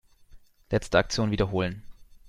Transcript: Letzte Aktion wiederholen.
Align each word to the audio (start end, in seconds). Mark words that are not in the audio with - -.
Letzte 0.71 0.97
Aktion 0.97 1.29
wiederholen. 1.29 1.83